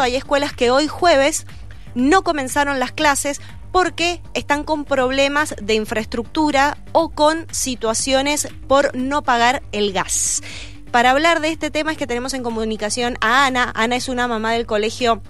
[0.00, 1.46] Hay escuelas que hoy jueves
[1.94, 9.22] no comenzaron las clases porque están con problemas de infraestructura o con situaciones por no
[9.22, 10.42] pagar el gas.
[10.90, 13.70] Para hablar de este tema es que tenemos en comunicación a Ana.
[13.76, 15.22] Ana es una mamá del colegio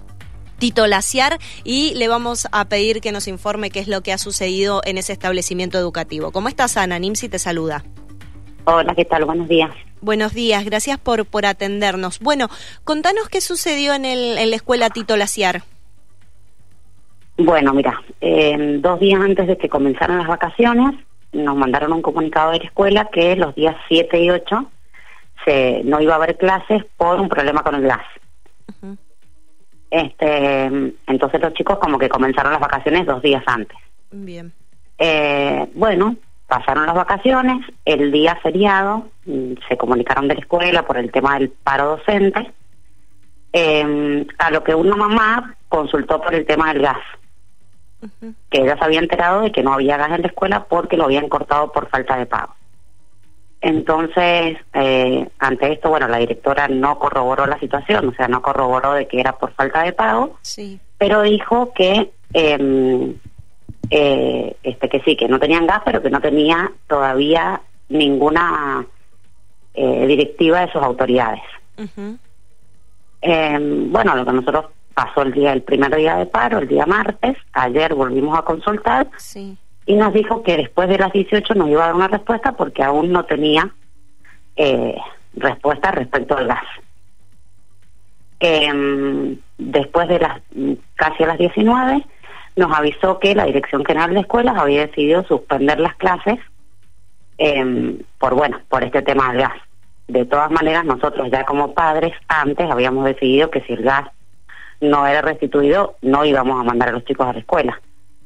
[0.57, 4.17] Tito Laciar y le vamos a pedir que nos informe qué es lo que ha
[4.17, 6.31] sucedido en ese establecimiento educativo.
[6.31, 6.97] ¿Cómo estás, Ana?
[6.97, 7.85] Nimsi te saluda.
[8.63, 9.25] Hola, ¿qué tal?
[9.25, 9.69] Buenos días.
[10.01, 12.19] Buenos días, gracias por, por atendernos.
[12.19, 12.47] Bueno,
[12.83, 15.63] contanos qué sucedió en, el, en la escuela Tito Laciar.
[17.37, 20.95] Bueno, mira, eh, dos días antes de que comenzaran las vacaciones,
[21.33, 24.71] nos mandaron un comunicado de la escuela que los días 7 y 8
[25.43, 28.05] se, no iba a haber clases por un problema con el gas.
[29.91, 30.65] este
[31.07, 33.77] Entonces los chicos como que comenzaron las vacaciones dos días antes.
[34.11, 34.53] Bien.
[34.97, 36.15] Eh, bueno,
[36.47, 41.39] Pasaron las vacaciones, el día feriado mm, se comunicaron de la escuela por el tema
[41.39, 42.51] del paro docente,
[43.51, 46.99] eh, a lo que una mamá consultó por el tema del gas,
[48.49, 51.05] que ella se había enterado de que no había gas en la escuela porque lo
[51.05, 52.53] habían cortado por falta de pago.
[53.61, 58.93] Entonces, eh, ante esto, bueno, la directora no corroboró la situación, o sea, no corroboró
[58.93, 60.79] de que era por falta de pago, sí.
[60.99, 63.15] pero dijo que eh,
[63.89, 68.85] eh, este que sí, que no tenían gas, pero que no tenía todavía ninguna
[69.73, 71.41] eh, directiva de sus autoridades.
[73.21, 73.57] eh,
[73.89, 77.37] bueno, lo que nosotros pasó el día, el primer día de paro, el día martes,
[77.53, 79.57] ayer volvimos a consultar sí.
[79.85, 82.81] y nos dijo que después de las 18 nos iba a dar una respuesta porque
[82.81, 83.71] aún no tenía
[84.55, 84.95] eh,
[85.35, 86.63] respuesta respecto al gas.
[88.39, 90.41] Eh, después de las
[90.95, 92.05] casi a las 19
[92.55, 96.39] nos avisó que la Dirección General de Escuelas había decidido suspender las clases
[97.37, 99.53] eh, por, bueno, por este tema del gas.
[100.07, 104.07] De todas maneras, nosotros ya como padres antes habíamos decidido que si el gas
[104.79, 107.81] no era restituido, no íbamos a mandar a los chicos a la escuela.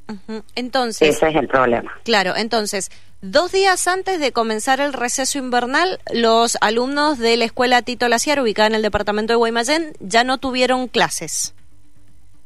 [0.07, 0.43] Uh -huh.
[0.55, 1.91] Entonces, ese es el problema.
[2.03, 2.89] Claro, entonces,
[3.21, 8.39] dos días antes de comenzar el receso invernal, los alumnos de la escuela Tito Laciar,
[8.39, 11.53] ubicada en el departamento de Guaymallén, ya no tuvieron clases.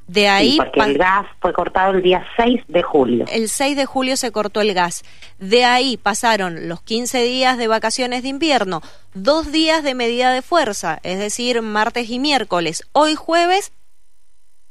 [0.07, 3.25] De ahí sí, porque el gas fue cortado el día 6 de julio.
[3.31, 5.03] El 6 de julio se cortó el gas.
[5.39, 8.81] De ahí pasaron los 15 días de vacaciones de invierno,
[9.13, 12.83] dos días de medida de fuerza, es decir, martes y miércoles.
[12.91, 13.71] Hoy jueves,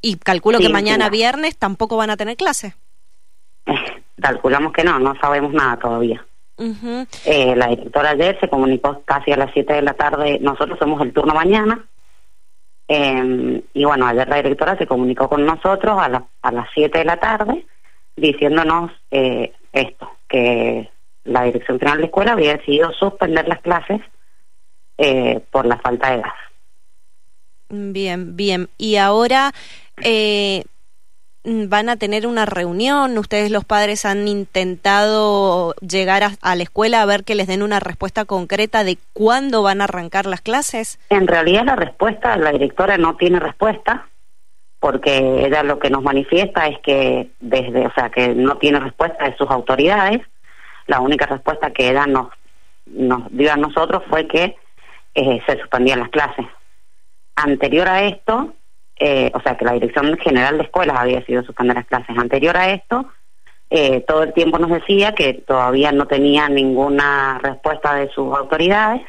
[0.02, 1.12] y calculo sí, que mañana sí.
[1.12, 2.74] viernes tampoco van a tener clase.
[3.66, 3.74] Eh,
[4.20, 6.24] calculamos que no, no sabemos nada todavía.
[6.58, 7.06] Uh -huh.
[7.24, 11.00] eh, la directora ayer se comunicó casi a las 7 de la tarde, nosotros somos
[11.00, 11.86] el turno mañana,
[12.94, 16.98] eh, y bueno, ayer la directora se comunicó con nosotros a, la, a las 7
[16.98, 17.66] de la tarde
[18.16, 20.90] diciéndonos eh, esto, que
[21.24, 24.02] la Dirección General de Escuela había decidido suspender las clases
[24.98, 26.34] eh, por la falta de gas.
[27.70, 28.68] Bien, bien.
[28.76, 29.52] Y ahora
[30.02, 30.64] eh,
[31.44, 33.18] van a tener una reunión.
[33.18, 37.62] Ustedes los padres han intentado llegar a, a, la escuela a ver que les den
[37.62, 40.98] una respuesta concreta de cuándo van a arrancar las clases.
[41.10, 44.08] En realidad la respuesta, la directora no tiene respuesta
[44.78, 49.24] porque ella lo que nos manifiesta es que desde, o sea, que no tiene respuesta
[49.24, 50.20] de sus autoridades.
[50.88, 52.28] La única respuesta que ella nos
[52.86, 54.56] nos dio a nosotros fue que
[55.14, 56.46] eh, se suspendían las clases.
[57.36, 58.54] Anterior a esto,
[59.04, 62.16] eh, o sea, que la Dirección General de Escuelas había decidido suspender las clases.
[62.16, 63.10] Anterior a esto,
[63.68, 69.02] eh, todo el tiempo nos decía que todavía no tenía ninguna respuesta de sus autoridades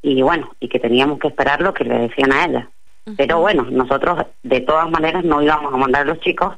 [0.00, 2.70] y bueno, y que teníamos que esperar lo que le decían a ella.
[3.04, 3.14] Uh -huh.
[3.18, 6.56] Pero bueno, nosotros de todas maneras no íbamos a mandar a los chicos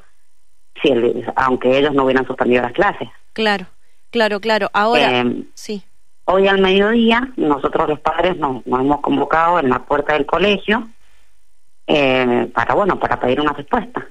[0.80, 3.08] si el, aunque ellos no hubieran suspendido las clases.
[3.32, 3.66] Claro,
[4.12, 4.68] claro, claro.
[4.72, 5.82] Ahora, sí.
[6.26, 10.88] Hoy al mediodía, nosotros los padres nos, nos hemos convocado en la puerta del colegio
[11.86, 14.06] eh, para, bueno, para pedir una respuesta.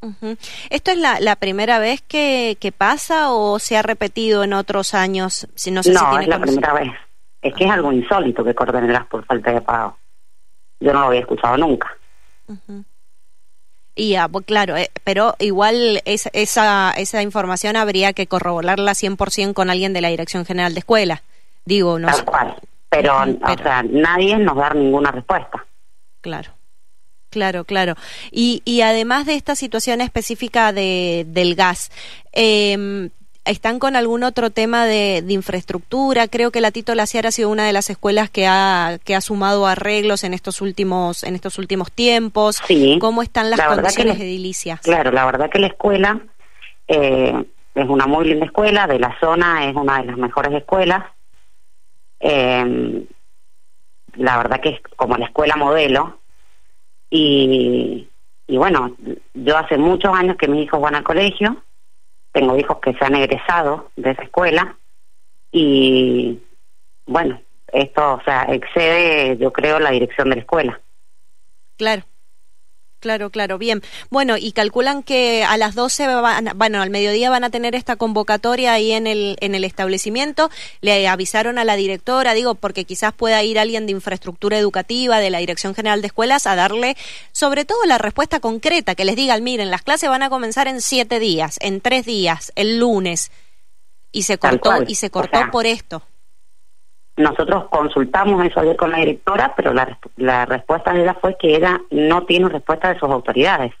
[0.00, 0.38] Uh -huh.
[0.70, 4.92] ¿Esto es la, la primera vez que, que, pasa o se ha repetido en otros
[4.94, 5.46] años?
[5.54, 6.92] Si no sé no, si tiene es la primera vez.
[7.40, 9.96] Es que es algo insólito que corten por falta de pago.
[10.80, 11.96] Yo no lo había escuchado nunca.
[12.48, 12.84] Uh -huh.
[13.94, 19.54] Y ah, pues, claro, eh, pero igual es, esa, esa información habría que corroborarla 100%
[19.54, 21.22] con alguien de la Dirección General de Escuela.
[21.64, 22.24] Digo, no Tal sé.
[22.24, 22.56] cual.
[22.90, 25.64] Pero, uh -huh, pero, o sea, nadie nos da ninguna respuesta.
[26.20, 26.50] Claro.
[27.34, 27.96] Claro, claro.
[28.30, 31.90] Y, y además de esta situación específica de, del gas,
[32.32, 33.10] eh,
[33.44, 36.28] ¿están con algún otro tema de, de, infraestructura?
[36.28, 39.20] Creo que la Tito Laciar ha sido una de las escuelas que ha, que ha
[39.20, 42.62] sumado arreglos en estos últimos, en estos últimos tiempos.
[42.68, 42.98] Sí.
[43.00, 44.78] ¿Cómo están las condiciones edilicias?
[44.82, 46.20] Claro, la verdad que la escuela
[46.86, 47.34] eh,
[47.74, 51.04] es una muy linda escuela, de la zona es una de las mejores escuelas.
[52.20, 53.04] Eh,
[54.14, 56.20] la verdad que es como la escuela modelo
[57.16, 58.08] Y,
[58.48, 58.96] y bueno,
[59.34, 61.62] yo hace muchos años que mis hijos van al colegio,
[62.32, 64.76] tengo hijos que se han egresado de esa escuela
[65.52, 66.40] y
[67.06, 67.40] bueno,
[67.72, 70.80] esto, o sea, excede, yo creo, la dirección de la escuela.
[71.76, 72.02] Claro.
[73.04, 73.82] Claro, claro, bien.
[74.08, 77.96] Bueno, y calculan que a las 12, van, bueno, al mediodía van a tener esta
[77.96, 80.50] convocatoria ahí en el, en el establecimiento.
[80.80, 85.28] Le avisaron a la directora, digo, porque quizás pueda ir alguien de infraestructura educativa, de
[85.28, 86.96] la Dirección General de Escuelas, a darle
[87.30, 90.80] sobre todo la respuesta concreta, que les digan, miren, las clases van a comenzar en
[90.80, 93.30] siete días, en tres días, el lunes.
[94.12, 96.02] Y se cortó, y se cortó por esto.
[97.16, 101.56] Nosotros consultamos eso ayer con la directora, pero la, la respuesta de ella fue que
[101.56, 103.72] ella no tiene respuesta de sus autoridades.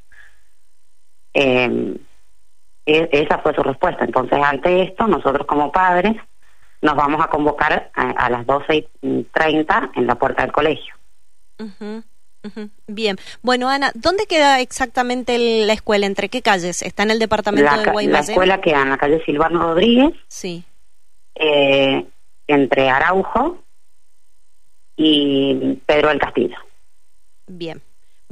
[1.34, 1.98] Eh,
[2.86, 4.04] esa fue su respuesta.
[4.04, 6.16] Entonces, ante esto, nosotros como padres
[6.82, 10.94] nos vamos a convocar a, las doce y treinta en la puerta del colegio.
[12.86, 13.16] Bien.
[13.40, 16.04] Bueno, Ana, ¿dónde queda exactamente la escuela?
[16.04, 16.82] ¿Entre qué calles?
[16.82, 18.12] ¿Está en el departamento de Guaymallén?
[18.12, 20.12] La escuela queda en la calle Silvano Rodríguez.
[20.28, 20.62] Sí.
[21.36, 22.06] Eh,
[22.46, 23.58] entre Araujo
[24.96, 26.56] y Pedro del Castillo.
[27.46, 27.82] Bien.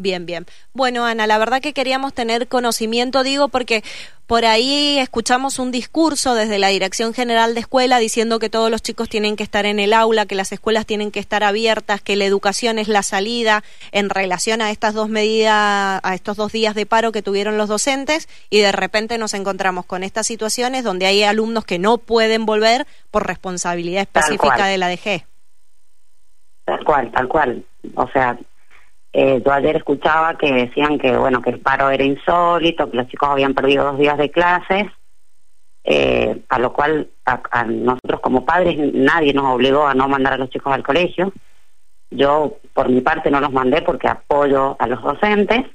[0.03, 0.47] Bien, bien.
[0.75, 3.85] Bueno, Ana, la verdad que queríamos tener conocimiento, digo, porque
[4.27, 8.83] por ahí escuchamos un discurso desde la Dirección General de Escuela diciendo que todos los
[8.83, 12.17] chicos tienen que estar en el aula, que las escuelas tienen que estar abiertas, que
[12.17, 13.63] la educación es la salida
[13.93, 17.69] en relación a estas dos medidas, a estos dos días de paro que tuvieron los
[17.69, 22.45] docentes y de repente nos encontramos con estas situaciones donde hay alumnos que no pueden
[22.45, 25.27] volver por responsabilidad específica de la DG.
[26.65, 27.65] Tal cual, tal cual.
[27.95, 28.37] O sea,
[29.13, 33.09] eh, yo ayer escuchaba que decían que bueno que el paro era insólito, que los
[33.09, 34.87] chicos habían perdido dos días de clases,
[35.85, 40.39] eh, a lo cual a, nosotros como padres nadie nos obligó a no mandar a
[40.39, 41.33] los chicos al colegio.
[42.11, 45.67] Yo por mi parte no los mandé porque apoyo a los docentes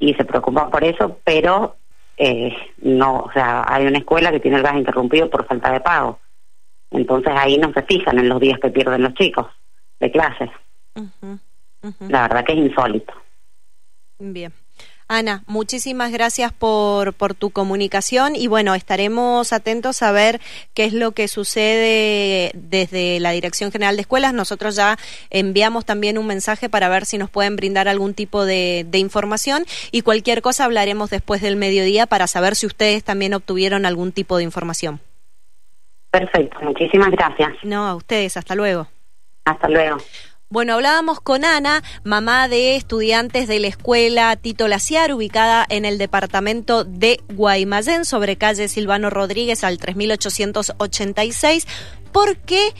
[0.00, 1.76] y se preocupan por eso, pero
[2.16, 5.80] eh, no, o sea, hay una escuela que tiene el gas interrumpido por falta de
[5.80, 6.18] pago.
[6.90, 9.46] Entonces ahí no se fijan en los días que pierden los chicos
[10.00, 10.50] de clases.
[12.00, 13.12] La verdad que es insólito.
[14.18, 14.52] Bien.
[15.10, 20.38] Ana, muchísimas gracias por, por tu comunicación y bueno, estaremos atentos a ver
[20.74, 24.34] qué es lo que sucede desde la Dirección General de Escuelas.
[24.34, 24.98] Nosotros ya
[25.30, 29.64] enviamos también un mensaje para ver si nos pueden brindar algún tipo de, de información
[29.92, 34.36] y cualquier cosa hablaremos después del mediodía para saber si ustedes también obtuvieron algún tipo
[34.36, 35.00] de información.
[36.10, 37.52] Perfecto, muchísimas gracias.
[37.62, 38.86] No, a ustedes, hasta luego.
[39.46, 39.96] Hasta luego.
[40.50, 45.98] Bueno, hablábamos con Ana, mamá de estudiantes de la escuela Tito Laciar, ubicada en el
[45.98, 51.66] departamento de Guaymallén, sobre calle Silvano Rodríguez al 3886,
[52.12, 52.74] porque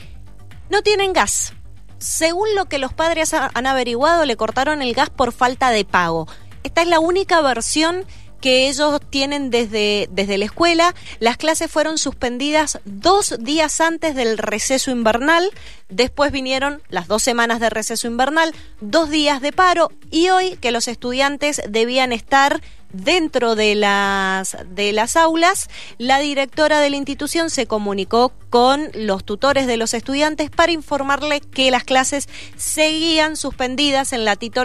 [0.71, 1.53] no tienen gas.
[1.99, 6.27] Según lo que los padres han averiguado, le cortaron el gas por falta de pago.
[6.63, 8.03] Esta es la única versión
[8.41, 10.95] que ellos tienen desde, desde la escuela.
[11.19, 15.49] Las clases fueron suspendidas dos días antes del receso invernal,
[15.89, 20.71] después vinieron las dos semanas de receso invernal, dos días de paro y hoy que
[20.71, 27.49] los estudiantes debían estar dentro de las, de las aulas, la directora de la institución
[27.49, 32.27] se comunicó con los tutores de los estudiantes para informarle que las clases
[32.57, 34.63] seguían suspendidas en la Tito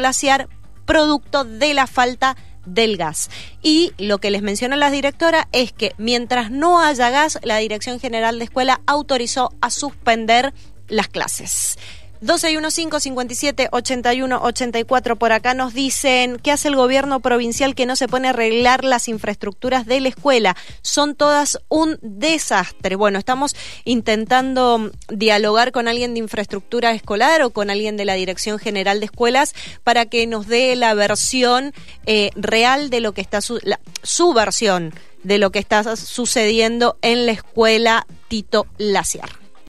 [0.87, 3.31] producto de la falta de del gas.
[3.63, 8.01] Y lo que les menciona la directora es que mientras no haya gas, la Dirección
[8.01, 10.53] General de Escuela autorizó a suspender
[10.89, 11.79] las clases.
[12.25, 17.75] 12 y 15 57 81 84 por acá nos dicen qué hace el gobierno provincial
[17.75, 20.57] que no se pone a arreglar las infraestructuras de la escuela.
[20.81, 22.97] Son todas un desastre.
[22.97, 23.55] Bueno, estamos
[23.85, 29.07] intentando dialogar con alguien de infraestructura escolar o con alguien de la Dirección General de
[29.07, 31.75] Escuelas para que nos dé la versión
[32.07, 33.61] eh, real de lo que está su,
[34.03, 39.44] su versión de lo que está sucediendo en la escuela Tito Laciar.